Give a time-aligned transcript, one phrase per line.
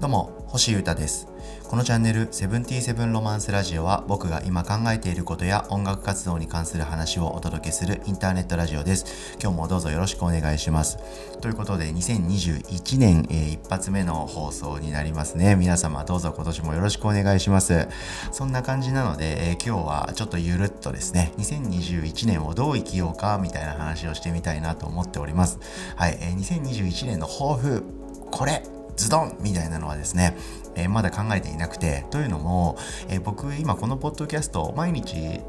[0.00, 1.28] どうも、星優太です。
[1.68, 9.36] このチャンネル、セブンティーセブンロマンスラジオは僕が今考えていることや音楽活動に関する話をお届けするインターネットラジオです。
[9.40, 10.98] 今日もどうぞよろしくお願いします。
[11.42, 15.54] ということで、2021年、えー、一発目の放送になりますね。
[15.54, 17.86] 皆様どうぞ今年もよろしくお願いします。
[18.32, 25.60] そんな感じなので、えー、今日はちょっとゆるっとですね、2021年をどう生きようかみたいな話をしてみたいなと思っております。
[25.94, 27.84] はい、えー、2021年の抱負、
[28.32, 28.62] これ
[28.96, 30.36] ズドンみたいなのはですね、
[30.74, 32.76] えー、まだ考えていなくて、というのも、
[33.08, 35.40] えー、僕今このポッドキャスト毎日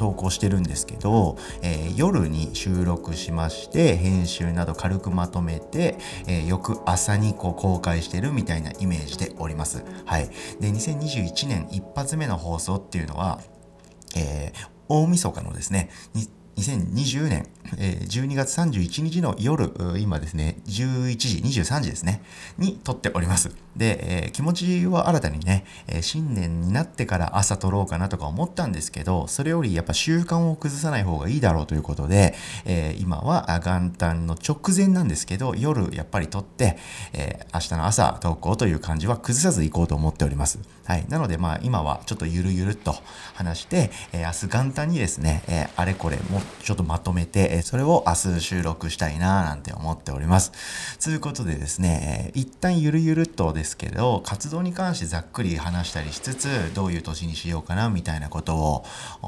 [0.00, 9.84] 投稿してるんですけど、えー、夜に収録しまして編集など軽くまとめて、えー、翌朝にこう公開してるみたいなイメージでおります。
[10.06, 10.30] はい。
[10.58, 13.40] で、2021年一発目の放送っていうのは、
[14.16, 15.90] えー、大晦日のですね、
[16.60, 17.46] 2020年、
[17.78, 22.22] え、12月31日の夜、今ですね、11時、23時ですね、
[22.58, 23.50] に撮っております。
[23.76, 32.34] で、え、気持ちは新たにね、え、新年になってから朝撮ろうかなとか思ったんですけど、それよりやっぱ習慣を崩さない方がいいだろうということで、
[32.66, 36.76] え、今は元旦の直前なんですけど、夜やっぱり撮って、
[37.12, 40.58] え、明日の朝投稿という感じは崩さずいこうと思っております。
[40.84, 41.06] はい。
[41.08, 42.94] なのでまあ今はちょっとゆるゆるっと
[43.34, 50.52] 話して、え、明日元旦にですね、えー、あれこれもちょっとまとめて、それを明日収録したいななんて思っております。
[51.02, 58.84] ということでですね、一旦ゆるゆるっとですけど、活動に関してざっくり話したりしつつ、どういう年にしようかなみたいなことを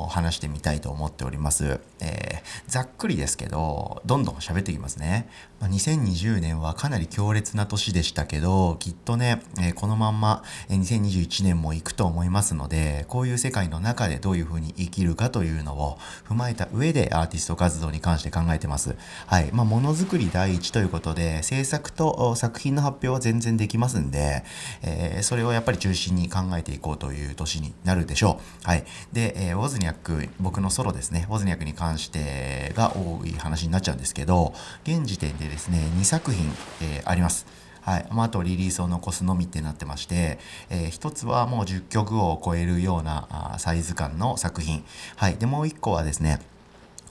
[0.08, 1.80] 話してみたいと思っております。
[2.00, 5.28] えー、ざっくりですけど、どんどん喋っていきますね。
[5.60, 18.96] ま、2020年はかなり強烈な年でしたけど、きっとね、え、このまんま、2021年も行くと思いますので、こういう世界の中でどういうふうに生きるかというのを踏まえた上でアーティスト活動に関して考えてます。
[19.26, 19.50] はい。
[19.52, 24.44] まあ、ものづくり第一ということで、制作と作品の発表は全然できますんで、
[24.82, 28.66] えー、それをやっぱり中心に考えていこうという年になるでしょう。
[28.66, 28.84] はい。
[29.12, 36.46] で、えー、ウォズニャック、僕のソロですね、ウォズニャックに関してが多い話になっちゃうんですけど、現時点でですね、2作品、
[36.80, 37.46] えー、あります。
[37.82, 38.06] はい。
[38.12, 40.38] まあ、あとリリースを残すのみってなってまして、
[40.70, 44.84] えー、一つはもう10曲を超えるようなサイズ感の作品。
[45.16, 45.36] はい。
[45.36, 46.38] で、もう一個はですね、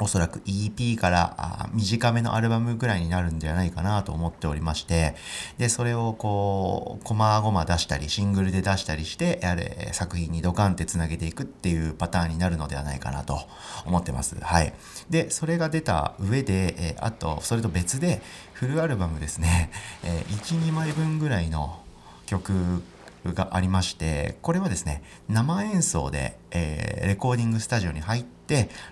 [0.02, 5.16] おそらく EP から短めのアルバムぐらいになるんではないかなと思っておりまして、
[5.60, 13.42] で、それをこう、こまごま出したり、シングルで出したりして、やれ、作品にドカンって繋げていくっていうパターンになるのではないかなと
[13.86, 14.36] 思ってます。
[14.42, 14.74] はい。
[15.12, 18.24] で、それが出た上で、えあと、それと別で、
[18.54, 19.70] フルアルバムですね、
[20.04, 21.80] え1、2枚分ぐらいの
[22.26, 22.84] 曲
[23.26, 28.41] がありまして、これはですね、生演奏で、え、レコーディングスタジオに入って、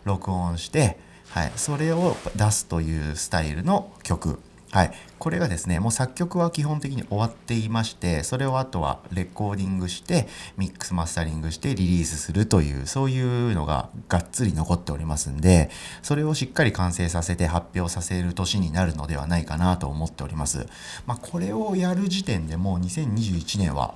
[0.06, 0.97] 録音して、
[1.30, 4.40] はい、それを出すというスタイルの曲。
[4.72, 4.92] はい。
[5.18, 10.28] これがですね、もう作曲は基本的に終わっていまして、それをあとはレコーディングして、
[10.58, 15.72] ミックスマスタリングしてリリースするという、そういうのががっつり残っておりますんで、
[16.03, 20.68] それをしっかり完成させて発表させる年になるのではないかなと思っております。
[21.08, 23.96] まあ、これをやる時点でもう2021年は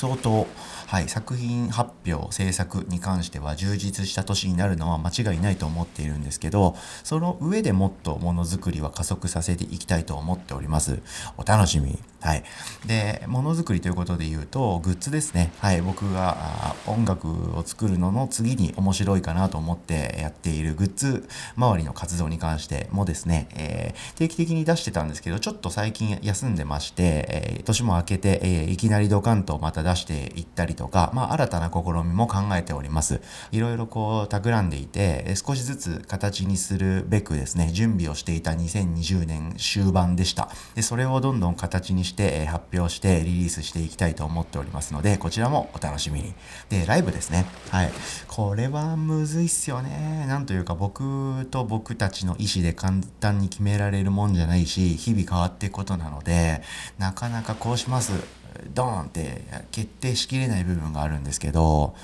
[0.00, 0.46] 相当、
[0.86, 6.74] はい、作品発表制作に関しては充実した年になるのは間違いないと思っているんですけど
[7.04, 11.02] その上でもっとものづくりは加速させていきたいと思っております
[11.36, 12.44] お楽しみはい。
[12.86, 15.52] で、ものづくりということで言うと、グッズですね。
[15.58, 15.80] はい。
[15.80, 33.20] 僕が音楽を作るのの次に面白いかなと思ってやっているグッズ周りの活動に関してもですね、えー、定期的に出してたんですけど、ちょっと最近休んでまして、えー、年も明けて、えー、いきなりドカンとまた出出していったりとか、まあ、新たな試みも考えております。
[33.52, 40.48] いろいろこう、企んでいて、少しずつ形にするべくですね、準備をしていた2020年終盤でした。
[40.74, 46.34] で、それをどんどん形にして、発表してリリースしていきたいと思っておりますので、こちらもお楽しみに。
[46.68, 47.46] で、ライブですね。
[47.70, 47.92] はい。
[48.28, 50.24] これはむずいっすよね。
[50.28, 56.62] なんというか僕と僕たちの意思で簡単に決められるもんじゃないし、日々変わっていくことなので、
[56.98, 58.39] なかなかこうします。
[58.74, 61.94] ドーンって決定しきれない部分があるんですけど、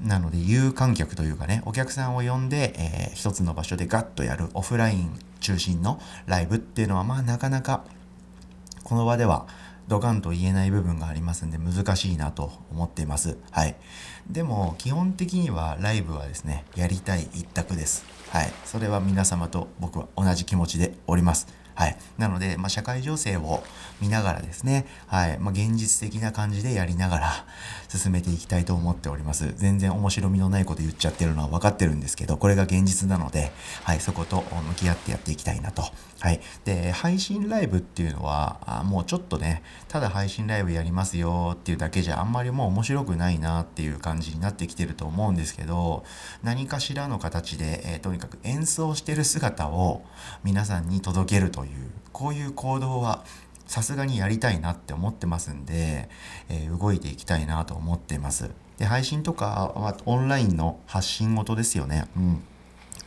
[0.00, 7.84] なので有観客というかね、お客さんを呼んで、えー、一つの場所でガッとやるオフライン中心のライブっていうのはまあなかなか
[8.82, 9.46] この場では
[9.88, 13.36] ドカンと言えない部分がありますんで難しいなと思っています。
[13.50, 13.76] はい。
[14.30, 18.04] でも基本的にはライブはですね、やりたい一択です。
[18.30, 18.52] はい。
[18.64, 21.61] それは皆様と僕は同じ気持ちでおります。
[21.74, 21.96] はい。
[22.18, 23.62] なので、まあ、社会情勢を
[24.00, 25.38] 見ながらですね、はい。
[25.38, 27.46] まあ、現実的な感じでやりながら
[27.88, 29.52] 進めていきたいと思っております。
[29.56, 33.52] 全然面白みのないこと言っちゃってるのは分かってるんですけど、これが現実なので、
[33.84, 34.00] はい。
[34.00, 35.84] そこと向き合ってやっていきたいなと。
[36.22, 36.40] はい。
[36.64, 46.04] で、配信ライブっていうのは、あもうちょっとね、ただ配信ライブやりますよっていうだけじゃあんまりもう面白くないなっていう感じになってきてると思うんですけど、
[46.42, 50.04] 何かしらの形で、えー、とにかく演奏してる姿を
[50.44, 53.24] 皆さんに届けるとというこういう行動は
[53.66, 56.08] さすがにやりたいなって思ってますんで、
[56.48, 58.50] えー、動いていきたいなと思ってます。
[58.78, 62.06] で配信とかはオンラインの発信元ですよね。
[62.16, 62.42] うん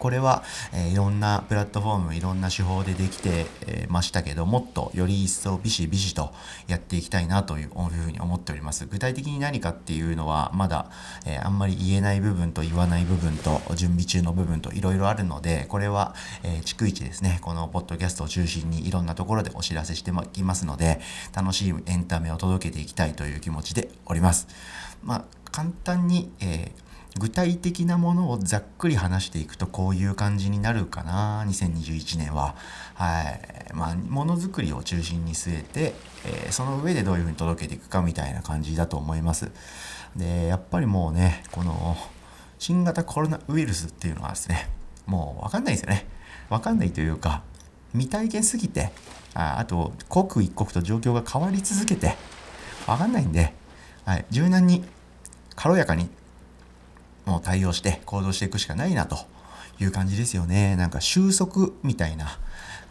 [0.05, 6.31] これは、えー、いろんなプラットフォームいろんな手法でできて、え、ましたけどもっとより一層ビシビシと
[6.67, 8.85] やっていきたいなというふうに思っております。
[8.85, 10.91] 具体的に何かっていうのはまだ、
[11.25, 16.13] え、あんまり言えない部分と言わない部分と準備中の部分といろいろあるのでこれは、
[16.43, 21.01] え逐一ですねこのポッドキャストを中心にいろんなところでお知らせしていきますので
[21.33, 24.47] 楽しいエンタメを届けていきたいという気持ちでおります。
[25.03, 26.85] まあ簡単に、えー
[27.17, 32.55] 具体的なものをざっくり話していくとこういう感じになるかな2021年は。
[32.93, 33.73] はい。
[33.73, 35.93] まあものづくりを中心に据えて、
[36.25, 39.49] えー、その上でどういうふうに届けていくかみたいな感じだと思います。
[40.15, 41.95] でやっぱりもうねこの
[42.59, 44.69] 新型コロナウイルスっていうのはですね
[45.05, 46.07] もう分かんないですよね。
[46.49, 47.43] 分かんないというか
[47.93, 48.91] 未体験すぎて
[49.33, 52.15] ああと刻一刻と状況が変わり続けて
[52.85, 53.53] 分かんないんで、
[54.05, 54.83] はい、柔軟に
[55.55, 56.09] 軽やかに
[57.25, 59.17] もう対応して行動していくしかないなと
[59.79, 60.75] いう感じですよね。
[60.75, 62.39] なんか収束みたいな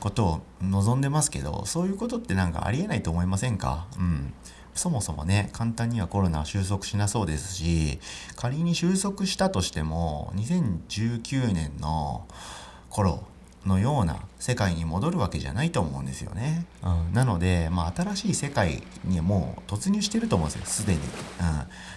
[0.01, 3.87] ことを望んでますけど、そういうことってなんかありえないと思いませんか？
[3.99, 4.35] うん。
[4.75, 8.01] そもそもね、簡単にはコロナは収束しなそうですし、
[8.35, 12.27] 仮に収束したとしても、2019年の
[12.91, 13.23] 頃
[13.67, 16.67] のような世界に戻るわけじゃないと思うんですよね。
[16.83, 21.01] うん、なので、まあ、新しい世界にもう突入してると思うんですよ、すでに。
[21.01, 21.07] うん、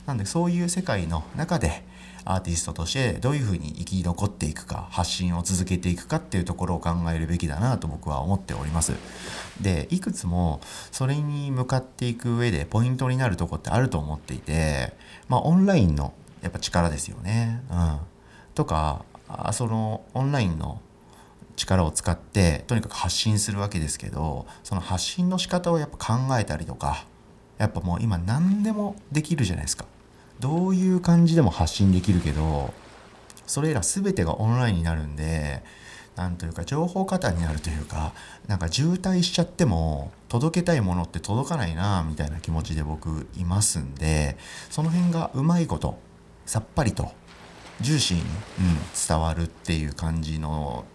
[0.05, 1.83] なんで、そういう世界の中で、
[2.29, 8.93] アーティストとしてどういうふうに生き残っていくか発信を続けていくかっていうところを考えるべきだなと僕は思っております。
[9.61, 10.59] でいくつも
[10.91, 14.93] それに向かっていく上でポイントになるとこってあると思っていて
[15.29, 17.61] まあオンラインのやっぱ力ですよね。
[17.71, 17.97] うん。
[18.55, 19.05] とか
[19.53, 20.81] そのオンラインの
[21.57, 27.05] 力を使ってとにかく発信するわけですけどその発信の仕方をやっぱ考えたりとか
[27.57, 29.85] やっぱもう今何でもできるじゃないですか。
[30.39, 32.71] どういう感じでも発信できるけど
[33.47, 35.63] それら全てがオンラインになるんで
[36.15, 38.13] なんというか情報過多になるというか
[38.47, 44.37] なんか渋滞しちゃっても届けたいものって届かないなみたいな気持ちで僕いますんで
[44.69, 45.97] その辺がうまいこと
[46.45, 47.11] さっぱりと
[47.81, 48.27] ジューシーに、うん、
[49.07, 50.85] 伝わるっていう感じの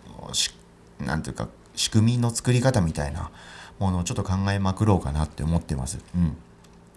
[1.00, 3.30] なんていうか仕組みの作り方みたいな
[3.78, 5.98] ものをちょっと考えまくろうかなって思ってます。
[6.14, 6.36] うん。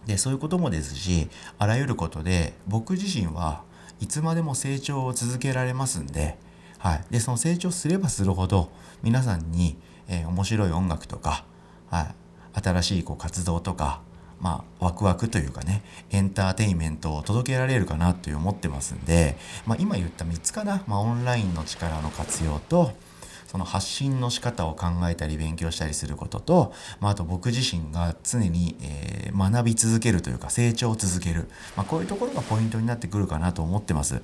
[0.05, 3.63] でそういうこともですしあらゆることで僕自身は
[3.99, 6.37] いつまでも成長を続けられますんで,、
[6.77, 8.69] はい、でその成長すればするほど
[9.01, 9.77] 皆さんに、
[10.07, 11.45] えー、面白い音楽とか、
[11.89, 12.13] は
[12.55, 14.01] い、新しいこう活動とか
[14.39, 15.81] まあ、ワクワクというかね、
[16.11, 22.91] エンターテインメントを届けられるかなという思ってますんで、まあ、今言った3つかな、まあ、オンラインの力の活用と、
[23.55, 31.47] その発信の仕方を考えたり勉強したりすることと、まあ、あと僕自身が常に、えー、学び続けるというか成長を続ける、
[31.77, 34.21] まあ、こういうところがポイントになってくるかなと思ってます。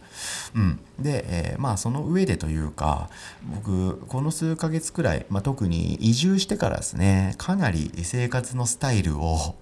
[0.53, 3.09] うん、で、えー、まあその上でというか
[3.45, 9.55] 僕この数ヶ月くらい、まあ、特に移住してからですねかなり生活のスタイルを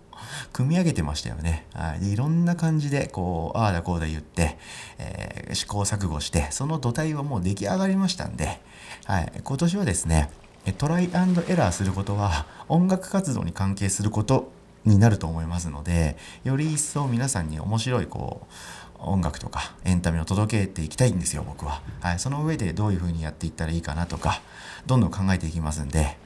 [0.54, 1.66] 組み上げてましたよね。
[1.74, 4.58] はい、でいろんな感じでこうああだこうだ言って、
[4.98, 8.60] えー、試行錯誤してその土台はもう出来上がりましたんで、
[9.06, 10.30] はい、今年はですね
[10.78, 14.52] トライアンドエラーすることは音楽活動に関係すること
[14.86, 18.54] になると思いますのでより一層皆さんに面白いこう
[19.02, 24.42] 音楽とかエンタメを届けていきたいんですよ僕は、はい、その上でどういう風にやっていったらいいかなとか
[24.86, 26.18] どんどん考えていきますんで、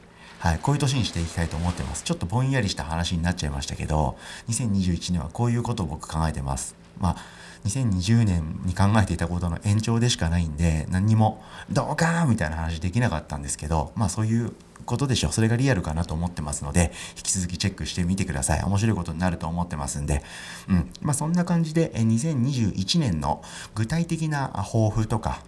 [0.44, 2.04] はい、こういう年にしていきたいと思ってます。
[2.04, 4.18] ちょっとぼんやりした話になっちゃいましたけど
[4.50, 6.76] 2021年はこういうことを僕考えてます。
[7.00, 7.16] まあ
[7.64, 14.52] 2020年に考えていたことの延長でしかないんで何にもどうかーみたいな話できなかったんですけどまあそういう
[14.86, 15.32] ことでしょう。
[15.32, 18.64] それがリアルかなと思ってますので引き続きチェックしてみてください。
[18.64, 20.24] 面白いことになると思ってますんで。
[20.68, 20.92] うん。
[21.02, 23.42] まあそんな感じで2021年の
[23.76, 25.42] 具体的な抱負とか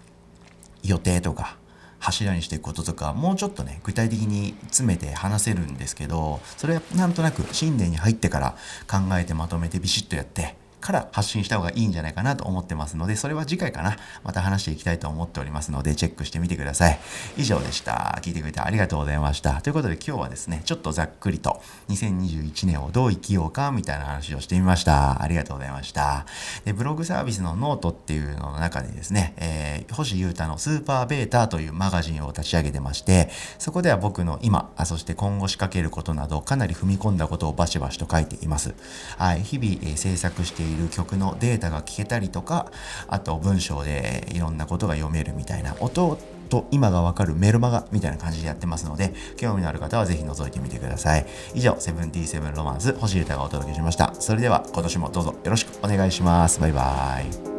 [0.83, 1.57] 予定とか
[2.05, 8.55] 柱にしていくこととかもうちょっとね具体的に詰めて話せるんですけどそれはなんとなく新年に入ってから
[8.87, 10.55] 考えてまとめてビシッとやって
[10.85, 13.97] から発信した方がいいんじゃないかなと思ってますので、それは次回かな。
[14.23, 16.99] また話していきたいと思っておりますので、チェックしてみてください。
[17.37, 18.19] 以上でした。
[18.21, 19.61] 聞いてくれてありがとうございました。
[19.61, 25.23] ということで今日はですね、ちょっとざっくりと2021年をどう生きようかみたいな話をしてみました。
[25.23, 26.27] ありがとうございました。
[26.65, 38.75] で、ブログサービスのノートっていうのの中でですね、えー、星優太のスーパーベータというマガジンを立ち上げてまして、そこでは僕の今、あそして今後仕掛けることなどかなり踏み込んだことをバシバシと書いています。
[39.17, 42.71] はい、日々、えー、制作している曲のデータが聞けたりとか、
[43.07, 46.17] あと文章でいろんなことが読めるみたいな音
[46.49, 51.25] と今がわかるメルマガみたいな感じでやってますので、興味のある方はぜひ覗いてみてください。
[51.53, 54.13] 以上、セブンティーセブンロマンス、星歌がお届けしました。
[54.19, 56.59] それでは今年もどうぞよろしくお願いします。
[56.59, 57.54] バイバイ。